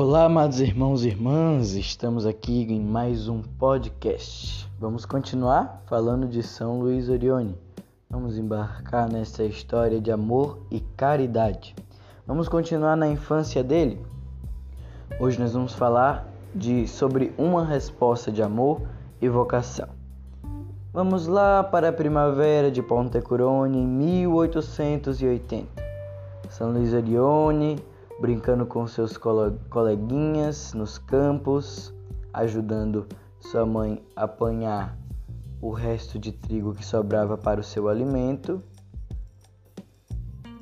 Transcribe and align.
Olá, 0.00 0.26
amados 0.26 0.60
irmãos 0.60 1.04
e 1.04 1.08
irmãs, 1.08 1.72
estamos 1.72 2.24
aqui 2.24 2.62
em 2.72 2.80
mais 2.80 3.28
um 3.28 3.42
podcast. 3.42 4.70
Vamos 4.78 5.04
continuar 5.04 5.82
falando 5.86 6.28
de 6.28 6.40
São 6.40 6.78
Luís 6.78 7.08
Orione. 7.08 7.58
Vamos 8.08 8.38
embarcar 8.38 9.10
nessa 9.10 9.42
história 9.42 10.00
de 10.00 10.12
amor 10.12 10.60
e 10.70 10.78
caridade. 10.96 11.74
Vamos 12.24 12.48
continuar 12.48 12.96
na 12.96 13.08
infância 13.08 13.64
dele. 13.64 14.00
Hoje 15.18 15.36
nós 15.36 15.52
vamos 15.52 15.74
falar 15.74 16.28
de 16.54 16.86
sobre 16.86 17.34
uma 17.36 17.64
resposta 17.64 18.30
de 18.30 18.40
amor 18.40 18.80
e 19.20 19.28
vocação. 19.28 19.88
Vamos 20.92 21.26
lá 21.26 21.64
para 21.64 21.88
a 21.88 21.92
primavera 21.92 22.70
de 22.70 22.80
Pontecurone 22.84 23.78
em 23.78 23.86
1880. 23.88 25.66
São 26.50 26.70
Luís 26.70 26.94
Orione 26.94 27.82
brincando 28.18 28.66
com 28.66 28.86
seus 28.86 29.16
coleguinhas 29.16 30.72
nos 30.72 30.98
campos, 30.98 31.94
ajudando 32.32 33.06
sua 33.40 33.64
mãe 33.64 34.02
a 34.16 34.24
apanhar 34.24 34.98
o 35.62 35.70
resto 35.70 36.18
de 36.18 36.32
trigo 36.32 36.74
que 36.74 36.84
sobrava 36.84 37.38
para 37.38 37.60
o 37.60 37.64
seu 37.64 37.88
alimento. 37.88 38.62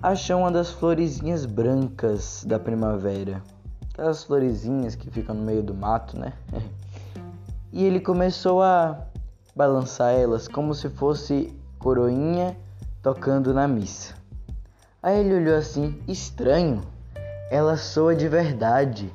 Achou 0.02 0.40
uma 0.40 0.50
das 0.50 0.70
florezinhas 0.70 1.46
brancas 1.46 2.44
da 2.46 2.58
primavera, 2.58 3.42
aquelas 3.90 4.22
florezinhas 4.22 4.94
que 4.94 5.10
ficam 5.10 5.34
no 5.34 5.42
meio 5.42 5.62
do 5.62 5.74
mato, 5.74 6.18
né? 6.18 6.34
e 7.72 7.84
ele 7.84 8.00
começou 8.00 8.62
a 8.62 9.06
balançar 9.54 10.12
elas 10.12 10.46
como 10.46 10.74
se 10.74 10.90
fosse 10.90 11.58
coroinha 11.78 12.54
tocando 13.02 13.54
na 13.54 13.66
missa. 13.66 14.14
Aí 15.02 15.20
ele 15.20 15.34
olhou 15.34 15.56
assim, 15.56 15.98
estranho 16.06 16.82
ela 17.50 17.76
soa 17.76 18.14
de 18.14 18.28
verdade. 18.28 19.12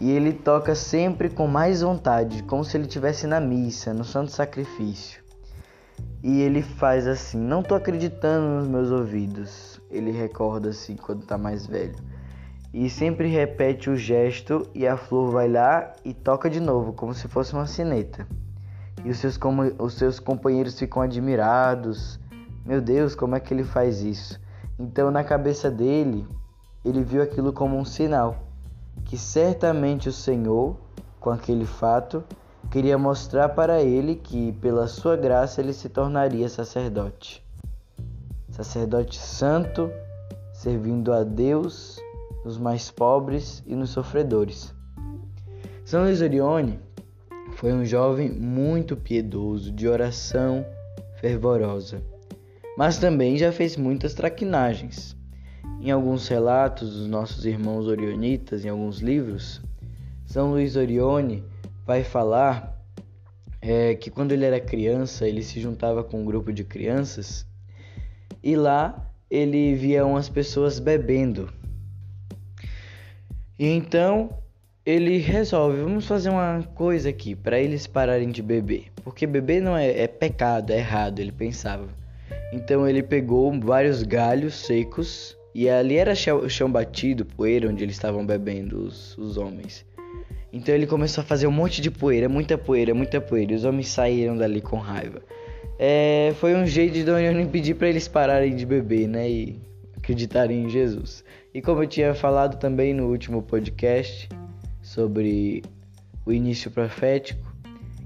E 0.00 0.10
ele 0.10 0.32
toca 0.32 0.74
sempre 0.74 1.28
com 1.28 1.46
mais 1.46 1.82
vontade, 1.82 2.42
como 2.44 2.64
se 2.64 2.76
ele 2.76 2.84
estivesse 2.84 3.26
na 3.26 3.40
missa, 3.40 3.92
no 3.92 4.04
santo 4.04 4.30
sacrifício. 4.30 5.20
E 6.22 6.40
ele 6.40 6.62
faz 6.62 7.06
assim: 7.06 7.38
Não 7.38 7.62
tô 7.62 7.74
acreditando 7.74 8.46
nos 8.46 8.68
meus 8.68 8.90
ouvidos. 8.90 9.80
Ele 9.90 10.10
recorda 10.10 10.70
assim 10.70 10.96
quando 10.96 11.26
tá 11.26 11.36
mais 11.36 11.66
velho. 11.66 11.96
E 12.72 12.88
sempre 12.90 13.28
repete 13.28 13.88
o 13.88 13.96
gesto, 13.96 14.68
e 14.74 14.86
a 14.86 14.96
flor 14.96 15.30
vai 15.30 15.48
lá 15.48 15.94
e 16.04 16.12
toca 16.12 16.50
de 16.50 16.60
novo, 16.60 16.92
como 16.92 17.14
se 17.14 17.26
fosse 17.26 17.54
uma 17.54 17.66
sineta. 17.66 18.26
E 19.04 19.10
os 19.10 19.18
seus, 19.18 19.38
os 19.78 19.94
seus 19.94 20.20
companheiros 20.20 20.78
ficam 20.78 21.02
admirados. 21.02 22.20
Meu 22.64 22.80
Deus, 22.80 23.14
como 23.14 23.34
é 23.34 23.40
que 23.40 23.54
ele 23.54 23.64
faz 23.64 24.02
isso? 24.02 24.38
Então, 24.78 25.10
na 25.10 25.24
cabeça 25.24 25.70
dele, 25.70 26.26
ele 26.88 27.02
viu 27.02 27.22
aquilo 27.22 27.52
como 27.52 27.76
um 27.76 27.84
sinal 27.84 28.48
que 29.08 29.16
certamente 29.16 30.08
o 30.08 30.12
Senhor, 30.12 30.76
com 31.18 31.30
aquele 31.30 31.64
fato, 31.64 32.22
queria 32.70 32.98
mostrar 32.98 33.48
para 33.48 33.82
ele 33.82 34.14
que, 34.14 34.52
pela 34.52 34.86
sua 34.86 35.16
graça, 35.16 35.62
ele 35.62 35.72
se 35.72 35.88
tornaria 35.88 36.48
sacerdote. 36.48 37.42
Sacerdote 38.50 39.18
santo, 39.18 39.90
servindo 40.52 41.12
a 41.12 41.24
Deus, 41.24 41.98
nos 42.44 42.58
mais 42.58 42.90
pobres 42.90 43.62
e 43.66 43.74
nos 43.74 43.90
sofredores. 43.90 44.74
São 45.86 46.02
Luís 46.02 46.20
Orione 46.20 46.78
foi 47.54 47.72
um 47.72 47.84
jovem 47.84 48.30
muito 48.30 48.94
piedoso, 48.94 49.72
de 49.72 49.88
oração 49.88 50.66
fervorosa, 51.18 52.02
mas 52.76 52.98
também 52.98 53.38
já 53.38 53.50
fez 53.50 53.74
muitas 53.74 54.12
traquinagens. 54.12 55.17
Em 55.80 55.90
alguns 55.90 56.26
relatos 56.28 56.92
dos 56.92 57.06
nossos 57.06 57.46
irmãos 57.46 57.86
orionitas, 57.86 58.64
em 58.64 58.68
alguns 58.68 58.98
livros, 58.98 59.62
São 60.26 60.50
Luís 60.50 60.76
Orione 60.76 61.44
vai 61.86 62.02
falar 62.02 62.76
é, 63.60 63.94
que 63.94 64.10
quando 64.10 64.32
ele 64.32 64.44
era 64.44 64.60
criança, 64.60 65.26
ele 65.26 65.42
se 65.42 65.60
juntava 65.60 66.02
com 66.02 66.20
um 66.20 66.24
grupo 66.24 66.52
de 66.52 66.64
crianças 66.64 67.46
e 68.42 68.56
lá 68.56 69.08
ele 69.30 69.74
via 69.74 70.04
umas 70.04 70.28
pessoas 70.28 70.78
bebendo. 70.78 71.48
E 73.58 73.66
então 73.66 74.30
ele 74.84 75.18
resolve, 75.18 75.82
vamos 75.82 76.06
fazer 76.06 76.30
uma 76.30 76.62
coisa 76.74 77.10
aqui 77.10 77.34
para 77.34 77.60
eles 77.60 77.86
pararem 77.86 78.30
de 78.30 78.42
beber, 78.42 78.86
porque 79.04 79.26
beber 79.26 79.60
não 79.60 79.76
é, 79.76 80.00
é 80.00 80.06
pecado, 80.06 80.72
é 80.72 80.78
errado, 80.78 81.20
ele 81.20 81.32
pensava. 81.32 81.86
Então 82.52 82.88
ele 82.88 83.02
pegou 83.02 83.52
vários 83.60 84.02
galhos 84.02 84.54
secos 84.54 85.37
e 85.54 85.68
ali 85.68 85.96
era 85.96 86.14
chão, 86.14 86.48
chão 86.48 86.70
batido, 86.70 87.24
poeira, 87.24 87.68
onde 87.68 87.82
eles 87.82 87.96
estavam 87.96 88.24
bebendo, 88.24 88.84
os, 88.84 89.16
os 89.16 89.36
homens. 89.36 89.84
Então 90.52 90.74
ele 90.74 90.86
começou 90.86 91.22
a 91.22 91.24
fazer 91.26 91.46
um 91.46 91.52
monte 91.52 91.80
de 91.80 91.90
poeira, 91.90 92.28
muita 92.28 92.56
poeira, 92.56 92.94
muita 92.94 93.20
poeira. 93.20 93.52
E 93.52 93.56
os 93.56 93.64
homens 93.64 93.88
saíram 93.88 94.36
dali 94.36 94.60
com 94.60 94.76
raiva. 94.76 95.20
É, 95.78 96.32
foi 96.36 96.54
um 96.54 96.66
jeito 96.66 96.94
de 96.94 97.04
Dona 97.04 97.22
Ione 97.22 97.46
pedir 97.46 97.74
para 97.74 97.88
eles 97.88 98.08
pararem 98.08 98.54
de 98.56 98.64
beber, 98.64 99.06
né? 99.06 99.28
E 99.30 99.60
acreditarem 99.96 100.64
em 100.64 100.68
Jesus. 100.70 101.24
E 101.52 101.60
como 101.60 101.82
eu 101.82 101.86
tinha 101.86 102.14
falado 102.14 102.58
também 102.58 102.94
no 102.94 103.08
último 103.08 103.42
podcast 103.42 104.28
sobre 104.82 105.62
o 106.24 106.32
início 106.32 106.70
profético, 106.70 107.46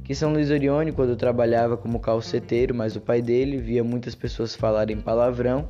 que 0.05 0.15
São 0.15 0.33
Luís 0.33 0.51
Orione, 0.51 0.91
quando 0.91 1.17
trabalhava 1.17 1.77
como 1.77 2.01
calceteiro, 2.01 2.75
mas 2.75 2.97
o 2.97 3.01
pai 3.01 3.23
dele 3.23 3.57
via 3.57 3.85
muitas 3.85 4.15
pessoas 4.15 4.55
falarem 4.55 5.01
palavrão 5.01 5.69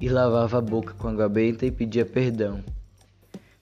e 0.00 0.08
lavava 0.08 0.58
a 0.58 0.60
boca 0.60 0.94
com 0.94 1.08
água 1.08 1.28
benta 1.28 1.66
e 1.66 1.70
pedia 1.70 2.06
perdão. 2.06 2.62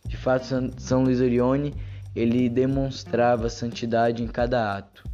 De 0.06 0.16
fato, 0.16 0.46
São 0.78 1.02
Luís 1.02 1.20
Orione 1.20 1.74
ele 2.16 2.48
demonstrava 2.48 3.50
santidade 3.50 4.22
em 4.22 4.26
cada 4.26 4.74
ato. 4.76 5.04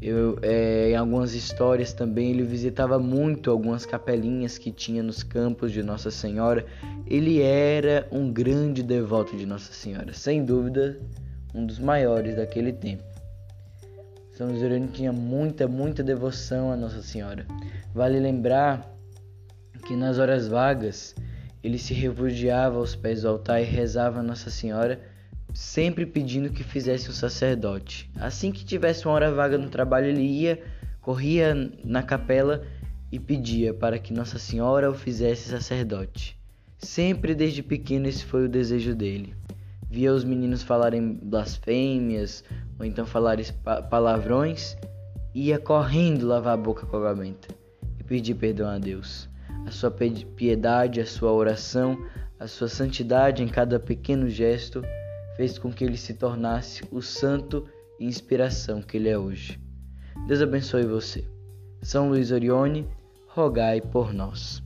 Eu, 0.00 0.38
é, 0.42 0.90
em 0.90 0.96
algumas 0.96 1.34
histórias 1.34 1.92
também 1.92 2.30
ele 2.30 2.42
visitava 2.42 2.98
muito 2.98 3.50
algumas 3.50 3.86
capelinhas 3.86 4.58
que 4.58 4.70
tinha 4.70 5.02
nos 5.02 5.22
campos 5.22 5.72
de 5.72 5.82
Nossa 5.82 6.10
Senhora. 6.10 6.64
Ele 7.06 7.40
era 7.40 8.06
um 8.10 8.30
grande 8.30 8.82
devoto 8.82 9.36
de 9.36 9.46
Nossa 9.46 9.72
Senhora, 9.72 10.12
sem 10.12 10.44
dúvida 10.44 10.98
um 11.54 11.64
dos 11.64 11.78
maiores 11.78 12.36
daquele 12.36 12.72
tempo. 12.72 13.02
São 14.32 14.48
Luís 14.48 14.62
Orione 14.62 14.88
tinha 14.88 15.12
muita, 15.12 15.66
muita 15.66 16.02
devoção 16.02 16.72
a 16.72 16.76
Nossa 16.76 17.02
Senhora. 17.02 17.46
Vale 17.94 18.18
lembrar 18.20 18.90
que 19.90 19.96
nas 19.96 20.20
horas 20.20 20.46
vagas 20.46 21.16
ele 21.64 21.76
se 21.76 21.92
refugiava 21.92 22.78
aos 22.78 22.94
pés 22.94 23.22
do 23.22 23.28
altar 23.28 23.60
e 23.60 23.64
rezava 23.64 24.20
a 24.20 24.22
Nossa 24.22 24.48
Senhora, 24.48 25.00
sempre 25.52 26.06
pedindo 26.06 26.50
que 26.50 26.62
fizesse 26.62 27.10
o 27.10 27.12
sacerdote. 27.12 28.08
Assim 28.14 28.52
que 28.52 28.64
tivesse 28.64 29.04
uma 29.04 29.14
hora 29.14 29.34
vaga 29.34 29.58
no 29.58 29.68
trabalho, 29.68 30.06
ele 30.06 30.22
ia, 30.22 30.62
corria 31.00 31.56
na 31.82 32.04
capela 32.04 32.62
e 33.10 33.18
pedia 33.18 33.74
para 33.74 33.98
que 33.98 34.12
Nossa 34.12 34.38
Senhora 34.38 34.88
o 34.88 34.94
fizesse 34.94 35.48
sacerdote. 35.48 36.38
Sempre 36.78 37.34
desde 37.34 37.60
pequeno 37.60 38.06
esse 38.06 38.24
foi 38.24 38.44
o 38.44 38.48
desejo 38.48 38.94
dele. 38.94 39.34
Via 39.90 40.12
os 40.12 40.22
meninos 40.22 40.62
falarem 40.62 41.14
blasfêmias 41.20 42.44
ou 42.78 42.86
então 42.86 43.04
falarem 43.04 43.44
palavrões, 43.90 44.76
ia 45.34 45.58
correndo 45.58 46.28
lavar 46.28 46.54
a 46.54 46.56
boca 46.56 46.86
com 46.86 46.96
a 46.98 47.12
benta 47.12 47.48
e 47.98 48.04
pedir 48.04 48.36
perdão 48.36 48.68
a 48.68 48.78
Deus 48.78 49.28
a 49.66 49.70
sua 49.70 49.90
piedade, 49.90 51.00
a 51.00 51.06
sua 51.06 51.32
oração, 51.32 51.98
a 52.38 52.46
sua 52.46 52.68
santidade 52.68 53.42
em 53.42 53.48
cada 53.48 53.78
pequeno 53.78 54.28
gesto 54.28 54.82
fez 55.36 55.58
com 55.58 55.72
que 55.72 55.84
ele 55.84 55.96
se 55.96 56.14
tornasse 56.14 56.82
o 56.90 57.00
santo 57.00 57.66
e 57.98 58.06
inspiração 58.06 58.82
que 58.82 58.96
ele 58.96 59.08
é 59.08 59.18
hoje. 59.18 59.60
Deus 60.26 60.40
abençoe 60.40 60.84
você. 60.84 61.24
São 61.82 62.08
Luís 62.08 62.30
Orione, 62.30 62.88
rogai 63.26 63.80
por 63.80 64.12
nós. 64.12 64.62